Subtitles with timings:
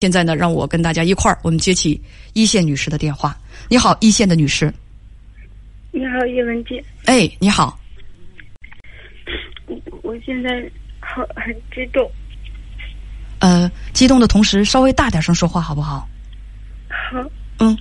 [0.00, 2.00] 现在呢，让我跟大家一块儿，我们接起
[2.32, 3.36] 一线女士的电话。
[3.68, 4.72] 你好，一线的女士。
[5.92, 6.82] 你好，叶文姐。
[7.04, 7.78] 哎，你好。
[9.66, 10.48] 我我现在
[11.00, 12.10] 好很激动。
[13.40, 16.08] 呃，激动的同时，稍微大点声说话，好不好？
[16.88, 17.22] 好。
[17.58, 17.76] 嗯。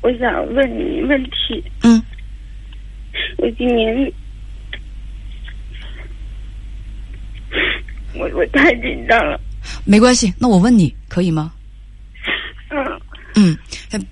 [0.00, 1.62] 我想问你问题。
[1.84, 2.02] 嗯。
[3.36, 4.12] 我今年，
[8.16, 9.40] 我我太紧张了。
[9.84, 11.52] 没关系，那我问你可以吗？
[12.70, 13.00] 嗯。
[13.36, 13.58] 嗯，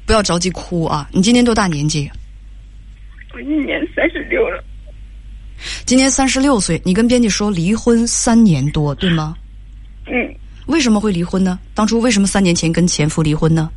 [0.05, 1.09] 不要着急哭啊！
[1.13, 2.11] 你今年多大年纪？
[3.33, 4.63] 我今年三十六了。
[5.87, 9.37] 今年三十六岁，你跟编辑说离婚三年多，对吗？
[10.07, 10.35] 嗯。
[10.67, 11.59] 为什么会离婚呢？
[11.75, 13.71] 当初为什么三年前跟前夫离婚呢？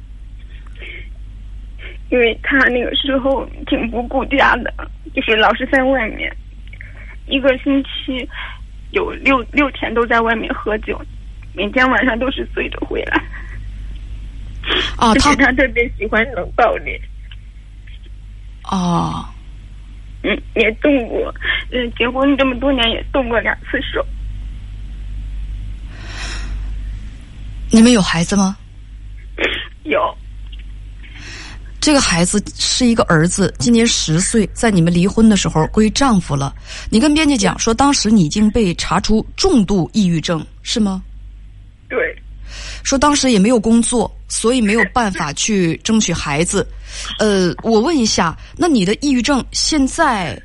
[2.12, 4.73] 因为他那个时候挺不顾家的，
[5.13, 6.35] 就是老是在外面，
[7.27, 8.27] 一个星期
[8.91, 10.99] 有六六天都在外面喝酒。
[11.55, 13.23] 每天晚上都是醉着回来，
[14.98, 16.99] 啊，他他特别喜欢冷暴力，
[18.63, 19.26] 哦，
[20.24, 21.34] 嗯，也动过，
[21.71, 24.05] 嗯，结婚这么多年也动过两次手。
[27.72, 28.57] 你们有孩子吗？
[29.84, 29.99] 有，
[31.79, 36.54] 这个孩子是一个儿子，今年十岁，在你们离婚的时候归丈夫了。
[36.90, 41.04] 你跟编辑讲说，当时你已经被查出重度抑郁症，是吗？
[42.86, 46.66] 对，说当时也没有工作，所以没有办法去争取孩子。
[47.18, 50.40] 呃，我问一下，那你的抑郁症现在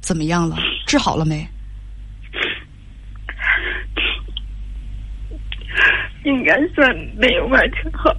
[0.00, 0.56] 怎么样了？
[0.86, 1.44] 治好了没？
[6.24, 8.14] 应该算没有完全好。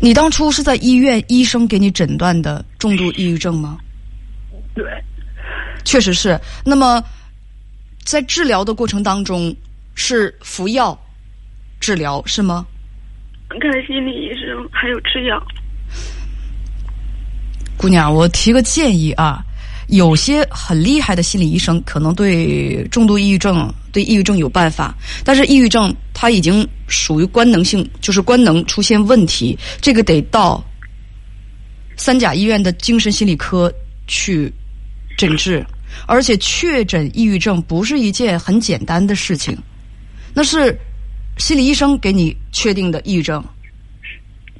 [0.00, 3.78] 你当初是在医院医生给你诊断的重度抑郁症吗？
[4.74, 4.84] 对，
[5.84, 6.40] 确实是。
[6.64, 7.02] 那么
[8.04, 9.54] 在治疗的过程当中。
[10.00, 10.96] 是服药
[11.80, 12.66] 治疗是吗？
[13.60, 15.42] 看心理医生，还有吃药。
[17.76, 19.42] 姑娘，我提个建议啊，
[19.86, 24.94] 有些很厉害的心理医生可能对重度抑郁症、对抑郁症有办法，
[25.24, 30.62] 但是抑郁症它已经属于官能性，就是官能出现问题，这个得到
[31.96, 33.72] 三甲医院的精神心理科
[34.06, 34.52] 去
[35.16, 35.64] 诊治，
[36.06, 39.56] 而且确诊抑郁症不是一件很简单的事情。
[40.34, 40.78] 那是
[41.38, 43.42] 心理医生给你确定的抑郁症。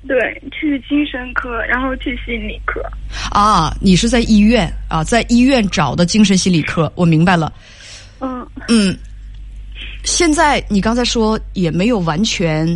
[0.07, 0.17] 对，
[0.51, 2.81] 去精神科，然后去心理科。
[3.31, 7.53] 啊，你是在医院啊，在医院找的精神心理科，我明白了。
[8.21, 8.97] 嗯嗯，
[10.05, 12.67] 现在你刚才说也没有完全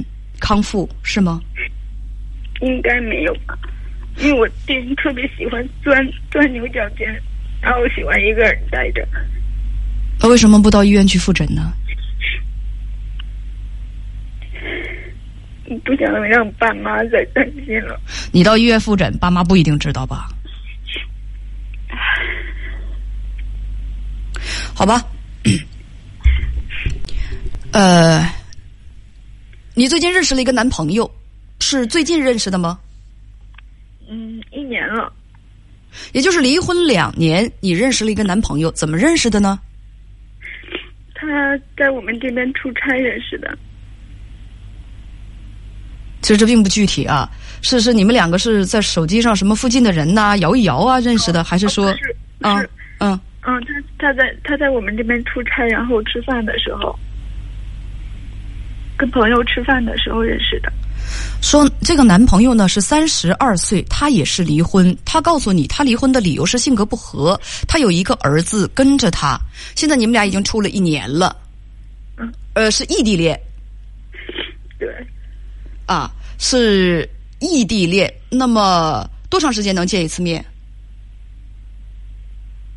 [0.41, 1.41] 康复，是吗？
[2.61, 3.59] 应该没有吧，
[4.19, 7.09] 因为我最近特别喜欢钻钻牛角尖，
[7.63, 9.07] 然后我喜欢一个人待着。
[10.21, 11.73] 那为什么不到医院去复诊呢？
[15.81, 18.01] 不想让爸妈再担心了。
[18.33, 20.29] 你到医院复诊，爸妈不一定知道吧？
[24.75, 25.03] 好吧。
[27.73, 28.27] 呃，
[29.75, 31.11] 你最近认识了一个男朋友，
[31.61, 32.79] 是最近认识的吗？
[34.09, 35.13] 嗯，一年了。
[36.13, 39.59] 也就是离婚两年，你认识了一个男朋友，怎么认识的呢？
[41.15, 43.57] 他在我们这边出差认识的。
[46.23, 47.29] 其实这并不具体啊，
[47.61, 51.91] 是是你们两个是在手机上什么附近的人呐摇一摇啊认识的，还是说
[52.41, 52.61] 啊
[53.01, 56.97] 嗯嗯他他在他在我们这边出差，然后吃饭的时候，
[58.97, 60.73] 跟朋友吃饭的时候认识的。
[61.41, 64.97] 说这个男朋友呢是三十二岁，他也是离婚。
[65.05, 69.37] 他告诉你，他离婚的理由是性格不合，他有一个儿子跟着他。
[69.75, 71.37] 现在你们俩已经处了一年了，
[72.17, 73.37] 嗯，呃，是异地恋。
[75.93, 75.97] 对。
[75.97, 77.09] 啊，是
[77.41, 80.45] 异地恋，那么多长时间能见一次面？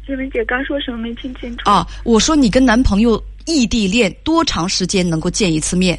[0.06, 1.88] 志文姐刚说什么没听清楚啊？
[2.04, 5.98] 我说你跟男朋友异地恋多长时间能够见一次面？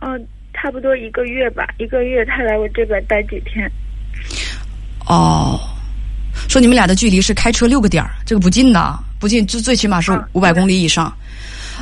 [0.00, 3.70] 嗯，差不多一个月吧，一个月他来我这边待几天。
[5.06, 5.60] 哦，
[6.48, 11.16] 说你们俩的距离是开车六个点儿，这个不近呐，不近，最最起码是五百公里以上。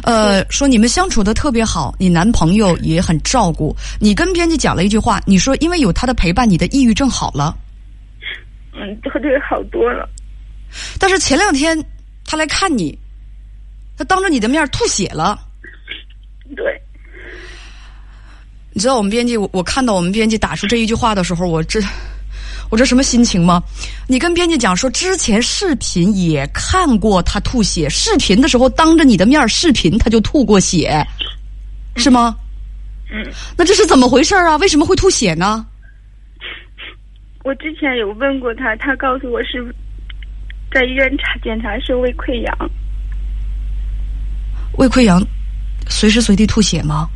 [0.02, 4.14] 呃，说你们相处的特别好，你男朋友也很照顾你。
[4.14, 7.56] 跟编辑讲了一句话，你说因为有他的陪伴，你的抑郁症好了。
[8.72, 10.08] 嗯，对，好多了。
[10.98, 11.78] 但是前两天
[12.26, 12.98] 他来看你，
[13.96, 15.38] 他当着你的面吐血了。
[16.56, 16.80] 对。
[18.72, 21.80] 你知道我们编辑，我我看到我们编辑打出这一句话的时候，我这。
[22.70, 23.62] 我这什么心情吗？
[24.06, 31.06] 你跟编辑讲说，之前视频也看过他吐血，视频的时候当着你的面视频他就吐过血。
[31.96, 32.36] 是吗？
[33.12, 33.24] 嗯，
[33.56, 34.56] 那这是怎么回事啊？
[34.56, 35.64] 为什么会吐血呢？
[37.44, 39.62] 我之前有问过他，他告诉我是
[40.72, 42.70] 在医院查检查是胃溃疡。
[44.78, 45.24] 胃溃疡
[45.88, 47.08] 随时随地吐血吗？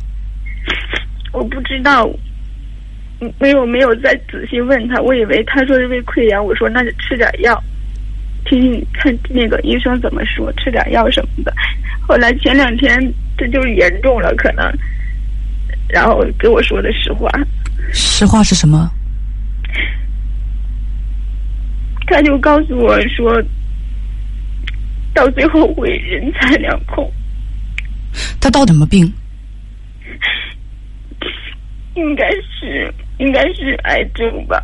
[1.33, 2.09] 我不知道，
[3.39, 7.61] 没有没有再仔细问他，我以为他说是胃溃疡，我说那就吃点药，
[8.45, 11.53] 听听看那个医生怎么说，吃点药什么的。
[12.07, 12.97] 后来前两天
[13.37, 14.65] 这就严重了，可能，
[15.89, 17.29] 然后给我说的实话。
[17.91, 18.89] 实话是什么？
[22.07, 23.39] 他就告诉我说，
[25.13, 27.11] 到最后会人财两空。
[28.41, 29.13] 他到底什么病？
[31.95, 34.61] 应该是应该是癌症吧？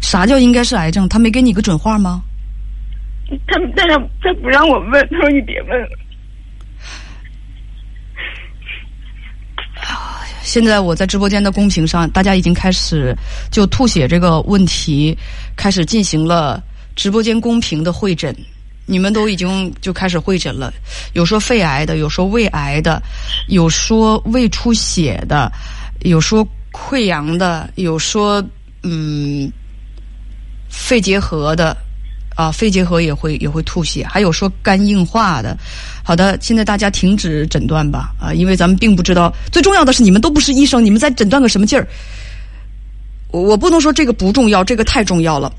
[0.00, 1.08] 啥叫应该是癌症？
[1.08, 2.22] 他没给你个准话吗？
[3.46, 5.88] 他但是他不让我问，他说你别问了。
[10.42, 13.16] 现在我在直播间的公屏上，大家已经开始
[13.50, 15.16] 就吐血这个问题
[15.56, 16.62] 开始进行了
[16.94, 18.36] 直播间公屏的会诊。
[18.84, 20.74] 你们都已经就开始会诊了，
[21.14, 23.00] 有说肺癌的，有说胃癌的，
[23.48, 25.50] 有说胃出血的，
[26.00, 28.42] 有说溃疡的，有说
[28.82, 29.50] 嗯
[30.68, 31.76] 肺结核的
[32.34, 35.56] 啊，肺结核也会也会吐血，还有说肝硬化的。
[36.02, 39.32] 好的，现在大家停止诊断吧啊，因为咱们并不知道。
[39.52, 41.86] 最重要的是，你们都不是医生，你们在诊断个什么劲儿？
[43.30, 45.52] 我我不能说这个不重要，这个太重要了。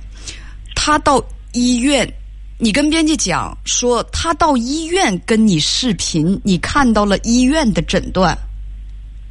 [0.75, 1.23] 他到
[1.53, 2.11] 医院。
[2.59, 8.37] 你跟编辑讲说，他到医院跟你视频，你看到了医院的诊断。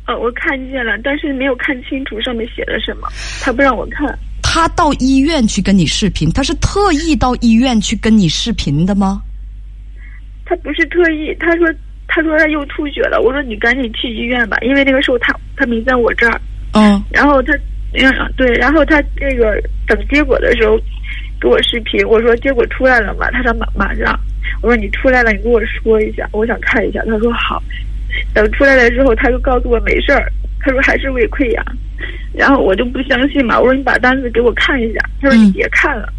[0.07, 3.09] 呃，我看见了，但是没有看清楚上面写的什么，
[3.43, 4.19] 他不让我看。
[4.43, 9.23] 他到医院去跟你视频，他是特意到医院去跟你视频的吗？
[10.45, 11.67] 他不是特意，他说
[12.09, 16.41] 他说他又吐血了，我说你赶紧去医院吧，因为那个时候他他没在我这儿。
[16.73, 17.03] 嗯。
[17.11, 17.53] 然后他
[17.95, 20.79] 嗯对，然后他那个等结果的时候。
[21.41, 23.29] 给我视频，我说结果出来了嘛？
[23.33, 24.17] 他说马马上。
[24.63, 27.03] 我说你出来了，你跟我说一下，我想看一下。
[27.05, 27.61] 他说好。
[28.35, 30.31] 等出来了之后，他就告诉我没事儿。
[30.61, 31.65] 他说还是胃溃疡。
[32.33, 35.01] 然后我就不相信嘛，我说你把单子给我看一下。
[35.21, 36.13] 他说你别看了。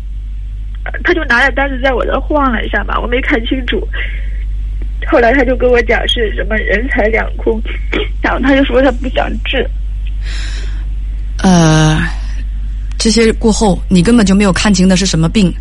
[1.04, 3.88] 他就拿着单子在我这晃了一下吧，我没看清楚。
[5.08, 7.62] 后来他就跟我讲是什么人财两空，
[8.22, 9.66] 然后他就说他不想治。
[11.44, 11.73] 呃。
[13.04, 15.54] 这些过后，你根本就没有看清的是什么病，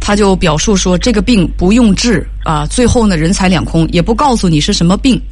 [0.00, 2.66] 他就表述说这个病不用治啊。
[2.66, 5.22] 最后呢，人财两空，也不告诉你是什么病，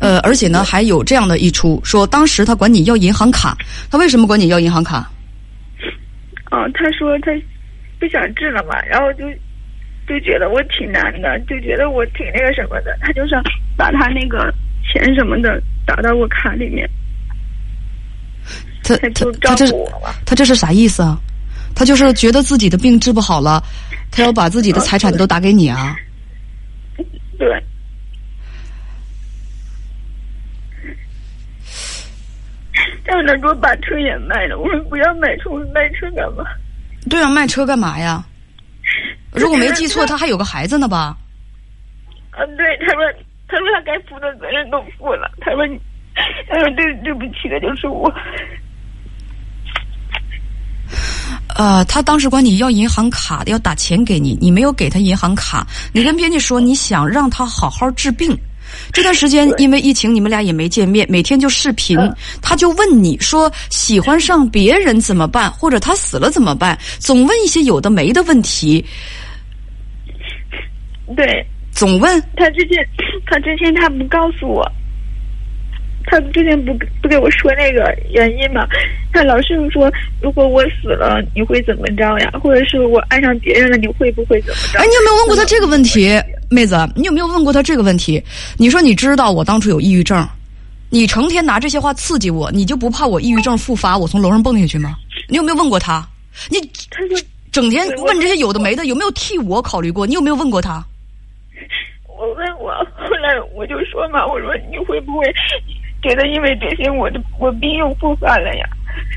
[0.00, 3.56] 呃，而且呢，还有这样的一出，说当时他管你要银行卡，
[3.88, 5.08] 他为什么管你要银行卡？
[6.50, 7.30] 哦，他说他
[8.00, 9.30] 不想治了嘛，然后就
[10.08, 13.40] 就觉得我挺难的，就觉得我挺那个什么的，他就想
[13.76, 16.84] 把他那个钱什么的打到我卡里面。
[18.86, 19.66] 他他他这
[20.24, 21.18] 他这是啥意思啊？
[21.74, 23.62] 他就是觉得自己的病治不好了，
[24.10, 25.96] 他要把自己的财产都打给你啊？
[27.38, 27.62] 对。
[33.04, 36.44] 让他给我把车也卖了，我说不要卖车，卖车干嘛？
[37.08, 38.24] 对啊，卖车干嘛呀？
[39.32, 41.16] 如果没记错，他还有个孩子呢吧？
[42.30, 43.02] 啊，对，他说，
[43.48, 45.66] 他说他该负的责任都负了，他说，
[46.48, 48.12] 他说对对不起的就是我。
[51.56, 55.66] 呃，他当时管你要银行卡，要打钱给你，你没有给他银行卡。
[55.92, 58.36] 你跟编辑说你想让他好好治病。
[58.92, 61.96] 这段时间因为疫情，你们俩也没见面，每天就视频。
[62.42, 66.76] 他就问你说喜欢上别人怎么办，或者他死了怎么办？
[66.98, 68.84] 总问一些有的没的问题。
[71.16, 72.86] 对，总问他之前，
[73.26, 74.70] 他之前他不告诉我。
[76.06, 76.72] 他之前不
[77.02, 78.66] 不给我说那个原因嘛？
[79.12, 82.30] 他老是说，如果我死了，你会怎么着呀？
[82.40, 84.78] 或者是我爱上别人了，你会不会怎么着？
[84.78, 86.08] 哎，你有没有问过他这个问题，
[86.48, 86.76] 妹子？
[86.94, 88.22] 你有没有问过他这个问题？
[88.56, 90.26] 你说你知道我当初有抑郁症，
[90.90, 94.94] 你成天拿这些话刺激我，你就不怕我抑郁症复发，我从楼上蹦下去吗？
[95.28, 96.06] 你有没有问过他？
[96.48, 96.60] 你
[96.90, 97.16] 他就
[97.50, 100.06] 整天问这些有的没的，有没有替我考虑过？
[100.06, 100.84] 你有没有问过他？
[102.06, 105.26] 我问我，后来我就说嘛，我说你会不会？
[106.02, 108.68] 觉得因为这些，我的我病又复发了呀。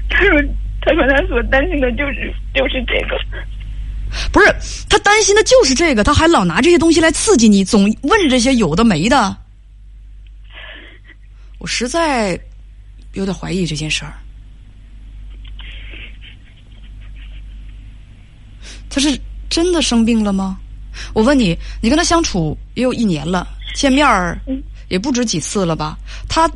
[0.09, 0.41] 他说
[0.81, 3.17] ：“他说他所担心的就是就是这个，
[4.31, 4.47] 不是
[4.89, 9.37] 他担心的就是这个，他还老拿这些东西来刺激你，总问这些有的没的。
[11.59, 12.39] 我实在
[13.13, 14.13] 有点怀疑这件事儿。
[18.89, 19.17] 他是
[19.49, 20.57] 真的生病了吗？
[21.13, 24.37] 我问你，你跟他相处也有一年了，见面儿
[24.89, 25.97] 也不止几次了吧？
[26.27, 26.49] 他。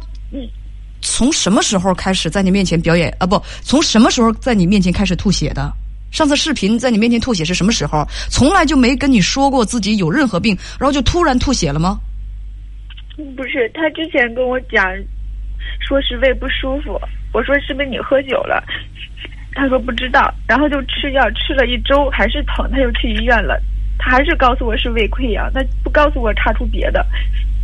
[1.01, 3.27] 从什么时候开始在你面前表演啊？
[3.27, 5.71] 不，从什么时候在你面前开始吐血的？
[6.11, 8.07] 上次视频在你面前吐血是什么时候？
[8.29, 11.99] 从来就没跟你说过自己有任何病，然后就突然吐血了吗？
[13.35, 14.85] 不是，他之前跟我讲，
[15.79, 16.99] 说是胃不舒服。
[17.33, 18.63] 我说是不是你喝酒了？
[19.53, 23.61] 他说不知道，然后就吃药，吃了一周还是疼，他又去医院了。
[23.99, 27.05] 他还是告诉我是胃溃疡，他不告诉我查出别的。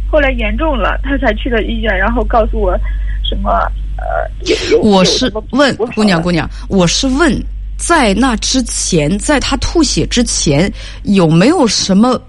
[0.09, 2.77] 后来严重了，他才去了医院，然后告诉我
[3.23, 3.51] 什么
[3.97, 7.41] 呃，我是问姑娘姑娘，我是问，
[7.77, 10.71] 在那之前，在他吐血之前
[11.03, 12.19] 有没有什么？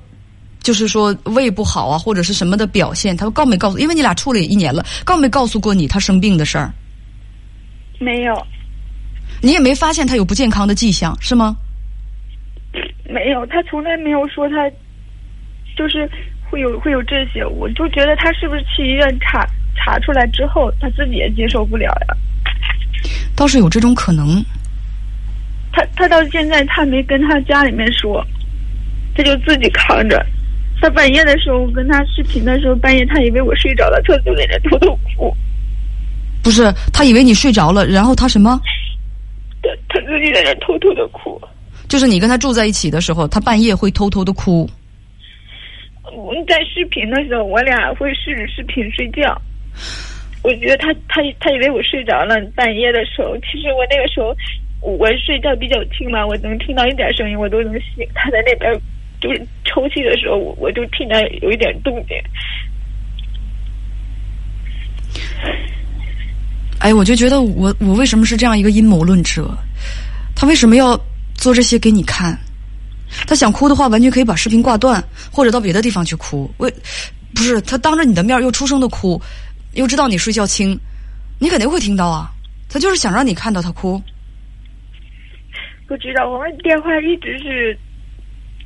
[0.62, 3.78] 就是说胃不好啊，或者是什么的表现，他告没告诉？
[3.78, 6.70] 因为你俩处了一年了，告没告诉过你他生病的事儿？
[7.99, 8.46] 没有。
[9.40, 11.56] 你也没发现他有不健康的迹象，是吗？
[13.08, 14.70] 没有，他从来没有说他，
[15.75, 16.06] 就是
[16.50, 17.45] 会有会有这些。
[17.45, 22.16] 我就觉得他是不是去医院查查出来之后，他自己也接受不了呀？
[23.37, 24.45] 倒是有这种可能。
[25.73, 28.26] 他他到现在他没跟他家里面说，
[29.16, 30.25] 他就自己扛着。
[30.83, 35.35] 他半夜的时候，我跟他视频的时候，半夜他以为我睡着了，他就在那偷偷哭。
[36.42, 38.61] 不是，他以为你睡着了，然后他什么？
[39.62, 41.40] 他他自己在那偷偷的哭。
[41.87, 44.69] 就是你跟他住在一起的时候，他半夜会偷偷的哭。
[46.47, 49.40] 在视频的时候，我俩会试着视频睡觉。
[50.42, 54.35] 我觉得他他他以为我睡着了，半夜的时候，其实我那个时候
[54.80, 58.06] 我睡觉比较轻嘛，我能听到一点声音，我都能醒。
[58.14, 58.73] 他在那边。
[59.20, 62.16] 就是抽泣的时候，我我就听到有一点动静。
[66.78, 69.54] 哎，我就觉得我我为什么是这样一个阴谋论者？
[70.35, 70.99] 他为什么要
[71.35, 72.35] 做这些给你看？
[73.26, 76.50] 他想哭的话，完全可以把视频挂断，或者到别的地方去哭。
[76.59, 76.73] 为
[77.35, 79.21] 不是他当着你的面又出声的哭，
[79.75, 80.79] 又知道你睡觉轻，
[81.38, 82.31] 你肯定会听到啊。
[82.69, 84.02] 他就是想让你看到他哭。
[85.87, 87.79] 不知道，我们电话一直是。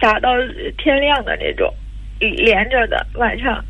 [0.01, 0.29] 打到
[0.77, 1.73] 天亮的那种，
[2.19, 3.65] 连着的晚上。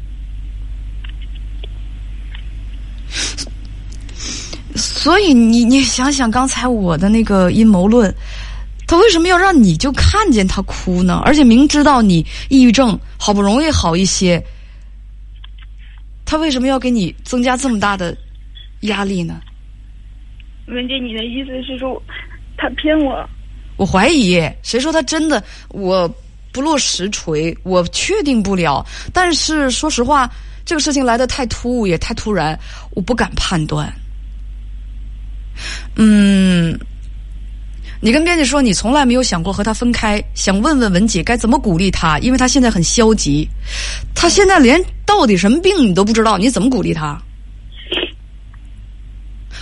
[4.75, 8.13] 所以你你想想刚才我的那个阴谋论，
[8.95, 11.21] 他为什么要让你就看见他哭呢？
[11.25, 14.41] 而且明知道你抑郁症好不容易好一些，
[16.25, 18.17] 他为什么要给你增加这么大的
[18.83, 19.41] 压力呢？
[20.69, 22.01] 文姐，你的意思是说
[22.57, 23.29] 他骗我？
[23.77, 25.43] 我怀疑，谁说他真的？
[25.71, 26.09] 我
[26.53, 28.87] 不落实锤，我确定不了。
[29.13, 30.31] 但是说实话，
[30.65, 32.57] 这个事情来的太突兀，也太突然，
[32.93, 33.93] 我不敢判断。
[35.97, 36.79] 嗯，
[38.01, 43.49] 你跟编辑说，你从来没有想过和他分开，想问问文姐该怎么鼓励他，因为他现在很消极，
[44.15, 47.19] 他现在连到底什么病你都不知道，你怎么鼓励他？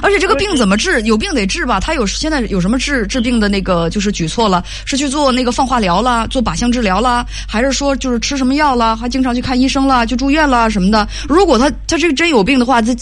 [0.01, 1.01] 而且这个病怎么治？
[1.03, 1.79] 有病得治吧？
[1.79, 4.65] 他有现在有什么治治病的那个就是举措了？
[4.87, 8.97] 是去做那个放化疗啦，做靶向治疗啦，还是说就是吃什么药啦？
[8.97, 11.07] 还经常去看医生啦，去住院啦什么的？
[11.29, 12.93] 如果他他这个真有病的话，他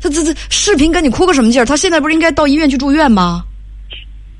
[0.00, 1.64] 他这这视频跟你哭个什么劲儿？
[1.64, 3.42] 他现在不是应该到医院去住院吗？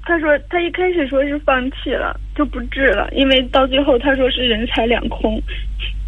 [0.06, 5.42] 他说他一开始说是放弃了，就不治了，因为到最后他说是人财两空，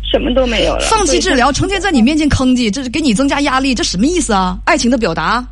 [0.02, 0.80] 什么都没有了。
[0.90, 4.60] 放弃治疗，成天在你面前吭叽，这是给你增加压力，这什么意思啊？
[4.66, 5.42] 爱情的表达？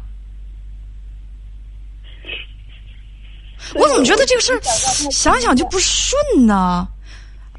[3.74, 4.60] 我怎么觉得这个事儿
[5.10, 6.86] 想想就不顺呢？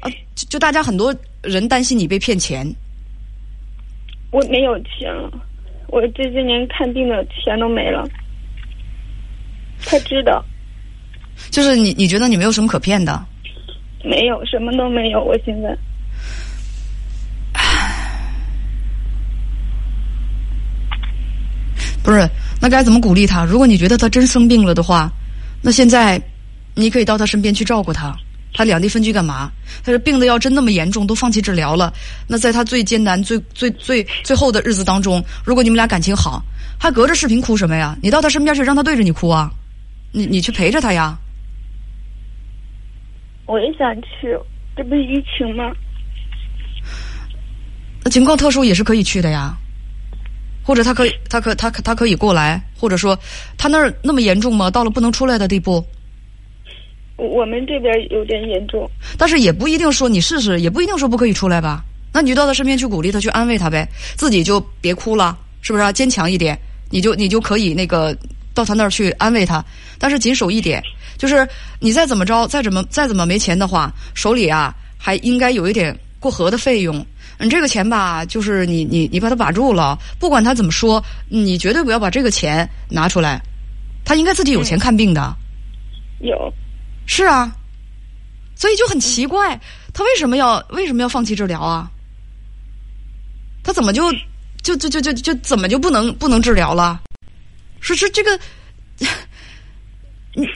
[0.00, 1.12] 啊，就就大家很多
[1.42, 2.64] 人担心你被骗钱。
[4.30, 5.30] 我没有钱了，
[5.88, 8.08] 我这些年看病的钱都没了。
[9.84, 10.44] 他知道。
[11.50, 13.24] 就是你，你觉得你没有什么可骗的？
[14.04, 15.76] 没有什么都没有，我现在。
[22.02, 22.28] 不是，
[22.60, 23.44] 那该怎么鼓励他？
[23.44, 25.10] 如果你觉得他真生病了的话。
[25.60, 26.20] 那现在，
[26.74, 28.14] 你可以到他身边去照顾他。
[28.54, 29.50] 他两地分居干嘛？
[29.84, 31.92] 他说病的要真那么严重，都放弃治疗了。
[32.28, 36.40] 那在他最艰难、最最最最后的日子当中，如果你们俩感情好，
[36.78, 37.96] 还隔着视频哭什么呀？
[38.00, 39.50] 你到他身边去，让他对着你哭啊！
[40.12, 41.18] 你你去陪着他呀。
[43.46, 44.36] 我也想去，
[44.76, 45.72] 这不是疫情吗？
[48.04, 49.56] 那情况特殊也是可以去的呀。
[50.62, 53.16] 或者他可以，他可他可他可以过来，或者说
[53.56, 54.68] 他那儿那么严重吗？
[54.68, 55.84] 到了不能出来的地步？
[57.16, 61.84] 我们这边有点严重，但是也不一定说你试试，也不一定说不可以出来吧？
[62.12, 65.92] 那你就到他身边去鼓励他，去安慰他呗，自己就别哭了，是不是？
[65.92, 66.58] 坚强一点，
[66.90, 68.16] 你就你就可以那个
[68.52, 69.64] 到他那儿去安慰他，
[69.98, 70.82] 但是谨守一点，
[71.16, 71.48] 就是
[71.80, 77.04] 你再怎么着，再怎么再怎么没钱的话，手里啊还应该有一点过河的费用。
[77.38, 83.40] 你这个钱吧，就是你你你把它把住了，不管他怎么说，你绝对不要把这个钱拿出来。
[84.04, 85.34] 他应该自己有钱看病的。
[86.20, 86.52] 有。
[87.06, 87.54] 是啊，
[88.54, 89.60] 所以就很奇怪，
[89.92, 91.90] 他为什么要为什么要放弃治疗啊？
[93.62, 94.10] 他怎么就
[94.62, 97.00] 就就就就就怎么就不能不能治疗了？
[97.80, 98.38] 说是这个，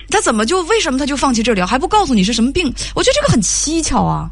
[0.08, 2.66] 他怎么就为什么他就放弃治疗，还不告诉你是什么病？
[2.94, 4.30] 我觉得这个很蹊跷啊。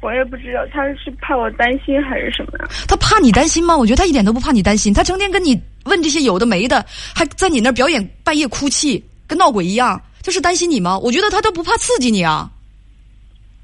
[0.00, 2.68] 我也不知道他是怕我担心还是什么呀？
[2.86, 3.76] 他怕你担心吗？
[3.76, 10.00] 我觉得他一点都不怕你担心，他成天跟你问这些有的没的，还在你那儿表演半夜哭泣，跟闹鬼一样。
[10.20, 10.98] 这是担心你吗？
[10.98, 12.50] 我觉得他都不怕刺激你啊！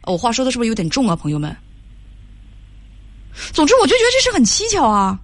[0.04, 1.54] 我话说的是不是有点重啊，朋友们？
[3.52, 5.18] 总之，我就觉得这是很蹊跷啊！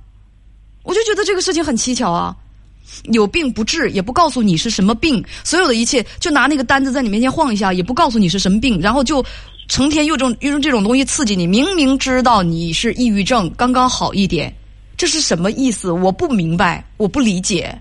[0.82, 2.36] 我就觉得这个事情很蹊跷啊！
[3.12, 9.24] 有病不治，也不告诉你是什么病，所有的一切就拿那个单子在你面前晃一下，也不告诉你是什么病，然后就
[9.68, 11.46] 成天用这种用这种东西刺激你。
[11.46, 14.54] 明明知道你是抑郁症，刚刚好一点，
[14.96, 15.90] 这是什么意思？
[15.90, 17.76] 我不明白，我不理解，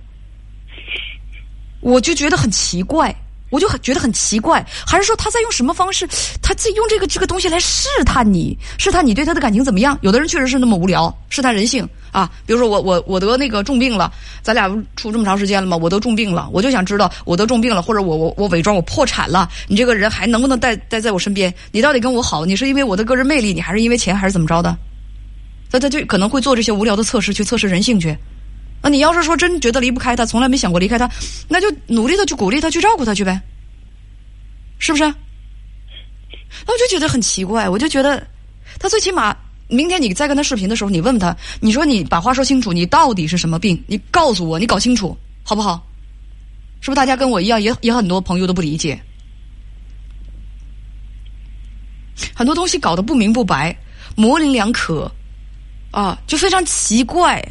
[1.81, 3.15] 我就觉得很奇怪。
[3.55, 6.05] 我就很觉得很奇怪，还是说他在用什么方式？
[6.41, 9.97] 他在用这个这个东西来试探你，试探你对他的感情怎么样？
[10.01, 12.29] 有的人确实是那么无聊，试探人性啊。
[12.45, 21.53] 比如说我我我得那个重病了，咱俩处这么长时间了吗，我得重病了，我就想知道我得重病了，或者我我我伪装我破产了，你这个人还能不能待待在我身边？
[21.71, 22.45] 你到底跟我好？
[22.45, 24.75] 你是因为我的个人魅力，你还是因为钱，还是怎么着的？
[25.71, 28.17] 他他就可能会做这些无聊的测试，去测试人性去。
[28.85, 31.09] 那你要是说真觉得离不开他，从来没想过离开他，
[31.47, 33.41] 那就努力的去鼓励他，去照顾他去呗，
[34.77, 35.03] 是不是？
[35.03, 38.23] 那我就觉得很奇怪，我就觉得
[38.77, 39.35] 他最起码
[39.69, 43.83] 明天你再跟他视频的时候，你问问他，你说你把话说清楚，你到底是什么病？
[43.87, 45.83] 你告诉我，你搞清楚好不好？
[46.79, 49.01] 是不是大家跟我一样，也也很多朋友都不理解，
[52.35, 53.75] 很多东西搞得不明不白，
[54.15, 55.11] 模棱两可，
[55.89, 57.43] 啊，就非常奇怪。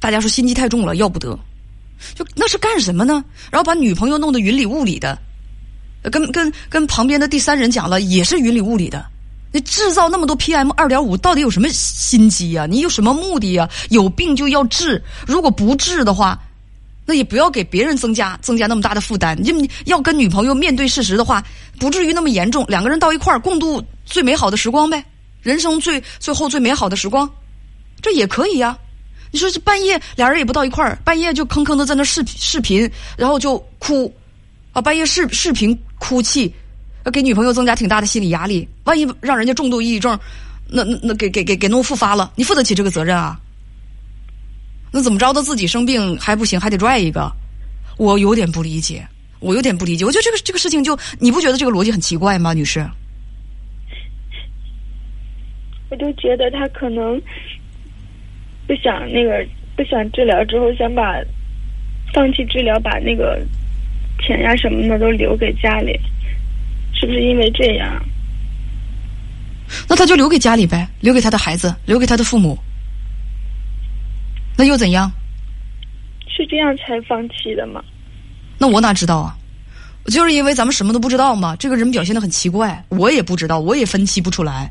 [0.00, 1.38] 大家说心机太重了，要不得，
[2.14, 3.24] 就那是干什么呢？
[3.50, 5.18] 然后把女朋友弄得云里雾里的，
[6.10, 9.04] 跟跟跟旁边的第三人讲了，也是云里雾里的。
[9.50, 12.66] 你制造那么多 PM 二点五，到底有什么心机呀？
[12.66, 13.68] 你有什么目的呀？
[13.88, 16.38] 有病就要治，如果不治的话，
[17.06, 19.34] 那也不要给别人增加增加那么大的负担。
[19.42, 21.42] 你要跟女朋友面对事实的话，
[21.80, 22.62] 不至于那么严重。
[22.68, 25.02] 两个人到一块儿共度最美好的时光呗，
[25.40, 27.28] 人生最最后最美好的时光，
[28.02, 28.78] 这也可以呀。
[29.30, 34.12] 你说这半夜俩人也不到一块儿，半夜就吭吭的在那视视频，然后就哭，
[34.72, 36.52] 啊，半夜视视频哭泣，
[37.12, 38.66] 给女朋友增加挺大的心理压力。
[38.84, 40.18] 万一让人家重度抑郁症，
[40.66, 43.38] 那那那给给给给弄复发了，你负得起这个责任啊？
[44.90, 45.30] 那怎么着？
[45.32, 47.30] 他自己生病还不行，还得拽一个？
[47.98, 49.06] 我有点不理解，
[49.40, 50.04] 我有点不理解。
[50.06, 52.88] 我觉得这个这个事情就你不觉得这个逻辑很奇怪吗，女士？
[55.90, 57.20] 我就觉得他可能。
[58.68, 61.14] 不想那个，不想治疗之后，想把
[62.12, 63.40] 放弃治疗，把那个
[64.20, 65.98] 钱呀什么的都留给家里，
[66.94, 68.00] 是不是因为这样？
[69.88, 72.58] 那他就留给家里呗，留给他的孩子，留给他的父母，
[74.56, 75.10] 那又怎样？
[76.28, 77.82] 是这样才放弃的吗？
[78.58, 79.34] 那我哪知道啊？
[80.06, 81.56] 就是因为咱们什么都不知道嘛。
[81.56, 84.70] 这个人表现的很奇怪，我也不知道，我也分析不出来。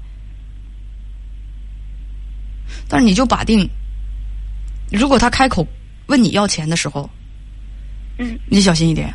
[2.87, 3.67] 但是你就把定。
[4.91, 5.67] 如果他开口
[6.07, 7.09] 问你要钱的时候，
[8.17, 9.13] 嗯，你小心一点。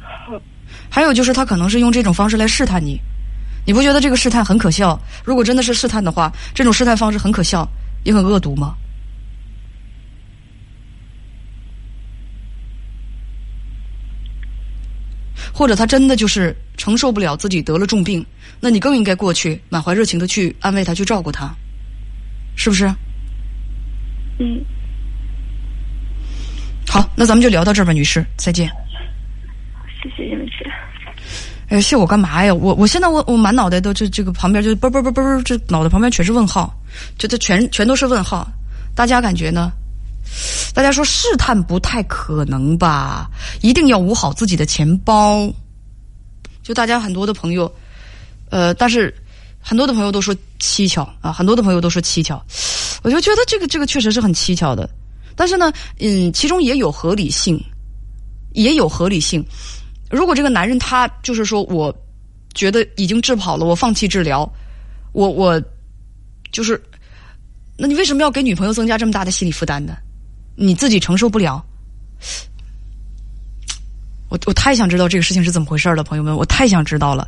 [0.00, 0.40] 好。
[0.90, 2.98] 还有就是，他可能是用这种方式来试探你，
[3.66, 4.98] 你不觉得这个试探很可笑？
[5.24, 7.68] 如果真的是试探的话，这种试探方式很可笑，
[8.04, 8.74] 也很恶毒吗？
[15.52, 18.24] 或者他真的就是承受不了自己得了重病，
[18.60, 21.52] 那你更应该过去满怀热情的去安慰他，去照顾他，
[22.56, 22.88] 是不是？
[24.40, 24.64] 嗯，
[26.88, 28.68] 好，那咱们就聊到这儿吧，女士，再见。
[30.00, 30.70] 谢谢你们，姐。
[31.70, 32.54] 哎，谢我干嘛呀？
[32.54, 36.72] 我我现在我我满脑袋都这这个旁边就啵啵啵啵，这脑袋旁边全是问号，
[37.18, 38.48] 就这全全都是问号。
[38.94, 39.72] 大家感觉呢？
[40.72, 43.28] 大家说试探不太可能吧？
[43.60, 45.52] 一定要捂好自己的钱包。
[46.62, 47.70] 就大家很多的朋友，
[48.50, 49.12] 呃，但是。
[49.60, 52.42] 很多的朋友都说蹊跷啊，很多的朋友都说蹊跷，
[53.02, 54.88] 我就觉得这个这个确实是很蹊跷的。
[55.36, 57.58] 但是呢，嗯，其中也有合理性，
[58.54, 59.44] 也有合理性。
[60.10, 61.94] 如果这个男人他就是说，我
[62.54, 64.50] 觉得已经治不好了，我放弃治疗，
[65.12, 65.62] 我我
[66.50, 66.82] 就是，
[67.76, 69.96] 那你为什么要给女朋友增加这么大的心理负担呢？
[70.56, 71.64] 你自己承受不了？
[74.28, 77.26] 我我太想知道这个事情是怎么回事了，朋友们，我太想知道了。